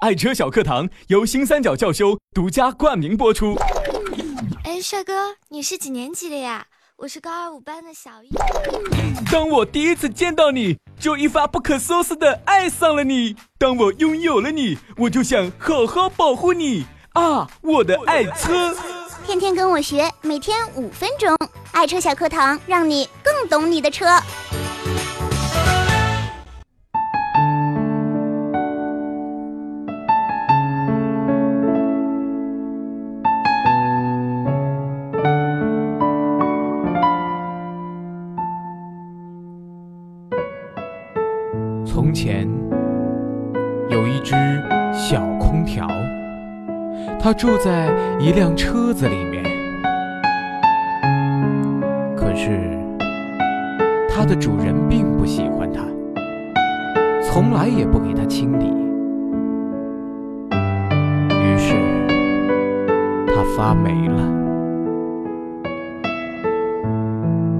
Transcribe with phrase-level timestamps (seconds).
[0.00, 3.56] 爱车小课堂由新三角教修独家冠名播出。
[4.62, 6.64] 哎，帅哥，你是几年级的呀？
[6.98, 8.28] 我是高二五班的小一。
[9.32, 13.34] 当我第一次见到你，就一发不可收拾的爱上了你。
[13.58, 18.76] 当我拥有了你，我就想好好保护你啊，我的爱车。
[19.26, 21.36] 天天跟我学，每天五分钟，
[21.72, 24.06] 爱车小课堂，让你更懂你的车。
[41.88, 42.46] 从前
[43.88, 44.34] 有一只
[44.92, 45.88] 小空调，
[47.18, 47.88] 它住在
[48.20, 49.42] 一辆车子里面。
[52.14, 52.60] 可是
[54.06, 55.82] 它的主人并不喜欢它，
[57.22, 58.66] 从来也不给它清理。
[61.30, 61.74] 于是
[63.34, 64.22] 它发霉了，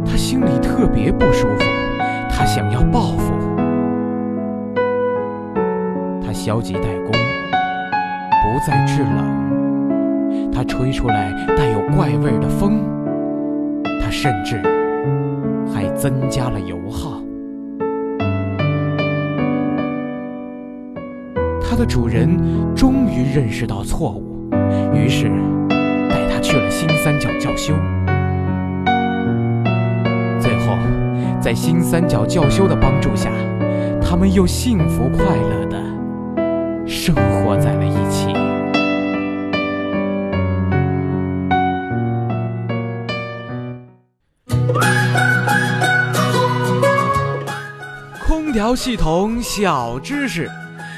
[0.05, 1.65] 他心里特别不舒服，
[2.31, 3.28] 他想要报复。
[6.39, 10.50] 消极怠工，不再制冷。
[10.53, 12.81] 它吹出来带有怪味的风。
[14.00, 14.62] 它甚至
[15.75, 17.20] 还增加了油耗。
[21.61, 22.39] 它的主人
[22.75, 24.48] 终于认识到错误，
[24.94, 25.28] 于是
[26.09, 27.75] 带它去了新三角教修。
[30.41, 30.78] 最后，
[31.41, 33.28] 在新三角教修的帮助下，
[34.00, 35.77] 他们又幸福快乐的。
[36.89, 38.27] 生活在了一起。
[48.27, 50.50] 空调系统小知识：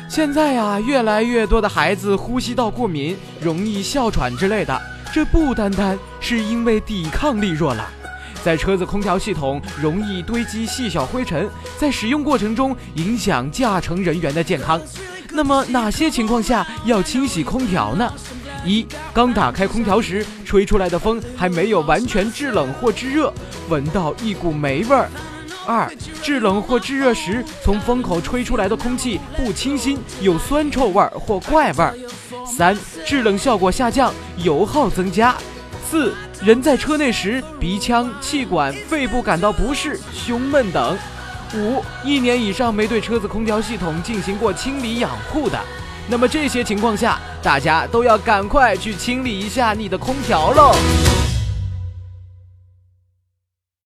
[0.08, 4.80] 现在呀，越来越多的孩子呼吸道过敏，容易哮喘之类的。
[5.12, 7.84] 这不单单是因为抵抗力弱了，
[8.44, 14.80] 在车子空调系统容易堆积细小灰尘，在使用过程中影响驾乘人员的健康。
[15.40, 18.12] 那么哪些情况下要清洗空调呢？
[18.62, 23.32] 一、刚打开空调时，吹出来的风还没有完全制冷或制热，
[23.70, 25.06] 闻到一股霉味儿；
[25.66, 25.90] 二、
[26.22, 31.94] 制冷或制热时，从风口吹出来的空气不清新，有酸臭味儿或怪味儿；
[32.44, 35.32] 三、制冷效果下降，油耗增加；
[35.90, 40.98] 四、人在车内时，鼻腔、气管、肺部感到不适、胸闷等。
[41.54, 45.58] 五一年以上没对车子空调系统进行过清理养护的，
[46.08, 50.72] 那么这些情况下，大家都要赶快去清理一下你的空调喽。